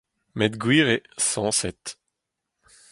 [0.37, 1.83] Met gwir eo, sañset.